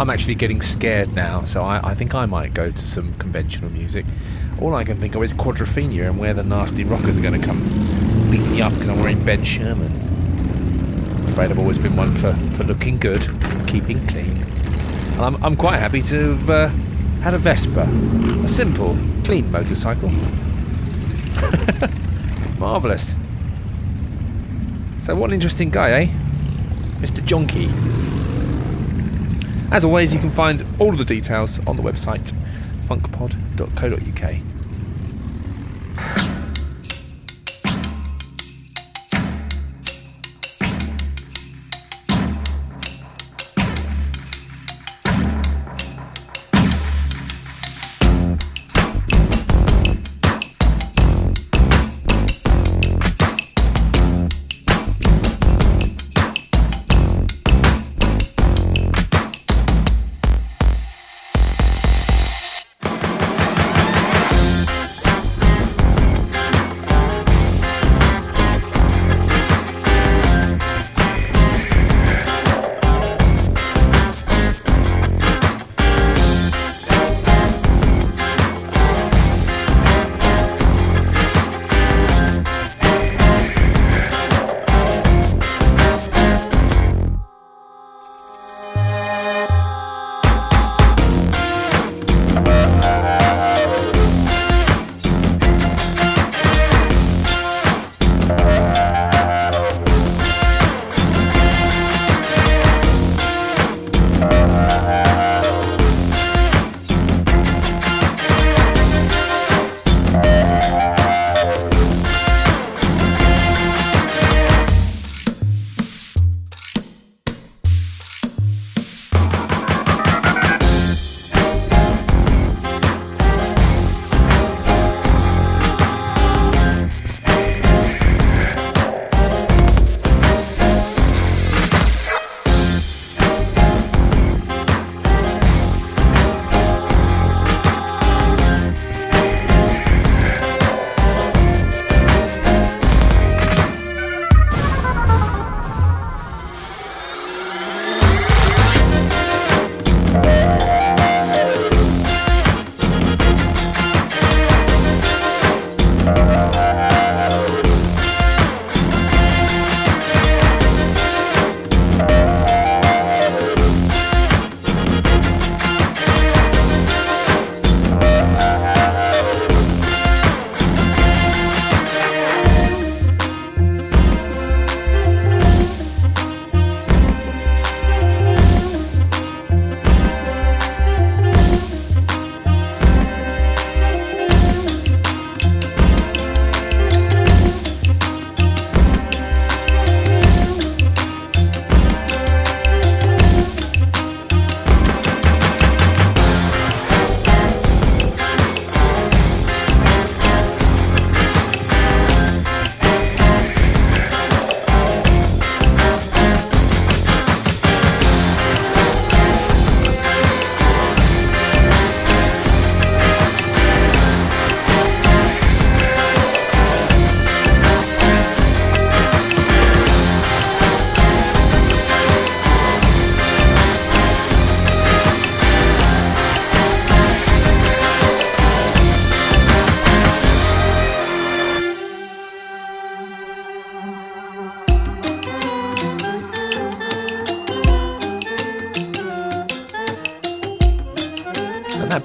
I'm 0.00 0.08
actually 0.08 0.36
getting 0.36 0.62
scared 0.62 1.14
now, 1.14 1.44
so 1.44 1.62
I, 1.62 1.90
I 1.90 1.94
think 1.94 2.14
I 2.14 2.24
might 2.24 2.54
go 2.54 2.70
to 2.70 2.78
some 2.78 3.12
conventional 3.18 3.70
music. 3.70 4.06
All 4.58 4.74
I 4.74 4.82
can 4.82 4.96
think 4.96 5.14
of 5.14 5.22
is 5.22 5.34
Quadrophenia 5.34 6.08
and 6.08 6.18
where 6.18 6.32
the 6.32 6.42
nasty 6.42 6.84
rockers 6.84 7.18
are 7.18 7.20
going 7.20 7.38
to 7.38 7.46
come 7.46 7.60
beat 8.30 8.40
me 8.46 8.62
up 8.62 8.72
because 8.72 8.88
I'm 8.88 8.98
wearing 8.98 9.22
Ben 9.26 9.44
Sherman. 9.44 9.92
I'm 11.16 11.26
afraid 11.26 11.50
I've 11.50 11.58
always 11.58 11.76
been 11.76 11.96
one 11.96 12.14
for, 12.14 12.32
for 12.56 12.64
looking 12.64 12.96
good, 12.96 13.20
keeping 13.66 14.06
clean. 14.06 14.38
And 14.38 15.20
I'm, 15.20 15.44
I'm 15.44 15.54
quite 15.54 15.78
happy 15.78 16.00
to 16.00 16.34
have 16.34 16.48
uh, 16.48 16.68
had 17.20 17.34
a 17.34 17.38
Vespa, 17.38 17.82
a 18.42 18.48
simple, 18.48 18.96
clean 19.24 19.52
motorcycle. 19.52 20.08
Marvellous. 22.58 23.14
So, 25.02 25.14
what 25.14 25.28
an 25.28 25.34
interesting 25.34 25.68
guy, 25.68 25.90
eh? 25.90 26.06
Mr. 27.00 27.20
Jonky. 27.20 27.99
As 29.70 29.84
always, 29.84 30.12
you 30.12 30.18
can 30.18 30.30
find 30.30 30.64
all 30.80 30.90
of 30.90 30.98
the 30.98 31.04
details 31.04 31.64
on 31.66 31.76
the 31.76 31.82
website 31.82 32.32
funkpod.co.uk. 32.88 34.49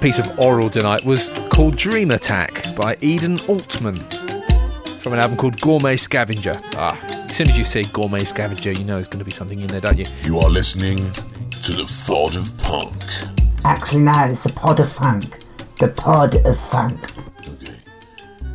piece 0.06 0.20
of 0.20 0.38
oral 0.38 0.70
tonight 0.70 1.04
was 1.04 1.36
called 1.50 1.74
Dream 1.74 2.12
Attack 2.12 2.76
by 2.76 2.96
Eden 3.00 3.40
Altman 3.48 3.96
from 5.00 5.14
an 5.14 5.18
album 5.18 5.36
called 5.36 5.60
Gourmet 5.60 5.96
Scavenger. 5.96 6.60
Ah, 6.76 6.96
as 7.24 7.34
soon 7.34 7.50
as 7.50 7.58
you 7.58 7.64
say 7.64 7.82
Gourmet 7.82 8.22
Scavenger, 8.22 8.70
you 8.70 8.84
know 8.84 8.94
there's 8.94 9.08
going 9.08 9.18
to 9.18 9.24
be 9.24 9.32
something 9.32 9.58
in 9.58 9.66
there, 9.66 9.80
don't 9.80 9.98
you? 9.98 10.04
You 10.22 10.38
are 10.38 10.48
listening 10.48 10.98
to 11.60 11.72
the 11.72 11.84
Thought 11.84 12.36
of 12.36 12.56
Punk. 12.62 12.94
Actually, 13.64 14.02
no, 14.02 14.26
it's 14.26 14.44
the 14.44 14.52
pod 14.52 14.78
of 14.78 14.92
funk. 14.92 15.24
The 15.80 15.88
pod 15.88 16.36
of 16.36 16.56
funk. 16.56 17.00
Okay. 17.40 17.74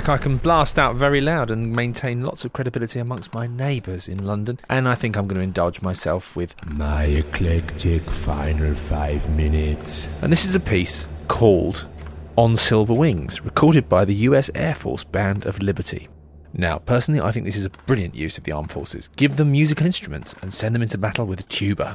track 0.00 0.20
I 0.20 0.22
can 0.22 0.38
blast 0.38 0.78
out 0.78 0.96
very 0.96 1.20
loud 1.20 1.50
and 1.50 1.72
maintain 1.72 2.22
lots 2.22 2.44
of 2.44 2.52
credibility 2.52 2.98
amongst 2.98 3.34
my 3.34 3.46
neighbours 3.46 4.08
in 4.08 4.24
London. 4.24 4.58
And 4.68 4.88
I 4.88 4.94
think 4.94 5.16
I'm 5.16 5.26
going 5.26 5.38
to 5.38 5.44
indulge 5.44 5.82
myself 5.82 6.34
with 6.36 6.54
My 6.66 7.04
eclectic 7.04 8.08
final 8.10 8.74
five 8.74 9.28
minutes. 9.36 10.08
And 10.22 10.32
this 10.32 10.44
is 10.44 10.54
a 10.54 10.60
piece 10.60 11.06
called 11.28 11.86
On 12.36 12.56
Silver 12.56 12.94
Wings, 12.94 13.44
recorded 13.44 13.88
by 13.88 14.04
the 14.06 14.14
US 14.14 14.50
Air 14.54 14.74
Force 14.74 15.04
Band 15.04 15.44
of 15.44 15.60
Liberty. 15.60 16.08
Now, 16.54 16.78
personally, 16.78 17.20
I 17.20 17.30
think 17.30 17.44
this 17.44 17.56
is 17.56 17.66
a 17.66 17.70
brilliant 17.70 18.14
use 18.14 18.38
of 18.38 18.44
the 18.44 18.52
armed 18.52 18.70
forces. 18.70 19.08
Give 19.16 19.36
them 19.36 19.52
musical 19.52 19.84
instruments 19.86 20.34
and 20.40 20.54
send 20.54 20.74
them 20.74 20.82
into 20.82 20.98
battle 20.98 21.26
with 21.26 21.40
a 21.40 21.44
tuba. 21.44 21.94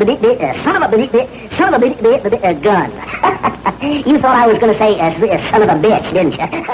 A 0.00 0.04
bit, 0.04 0.40
uh, 0.40 0.64
son 0.64 0.82
of 0.82 0.92
a 0.92 0.96
bit, 0.96 1.12
bit, 1.12 1.52
son 1.52 1.74
of 1.74 1.82
a 1.82 1.86
bit, 1.86 2.02
bit, 2.02 2.44
uh, 2.44 2.52
gun. 2.54 2.90
you 4.06 4.18
thought 4.18 4.36
I 4.36 4.46
was 4.46 4.58
going 4.58 4.72
to 4.72 4.78
say 4.78 4.98
uh, 4.98 5.10
uh, 5.10 5.50
son 5.50 5.62
of 5.62 5.68
a 5.68 5.78
bitch, 5.80 6.12
didn't 6.12 6.32
you? 6.32 6.64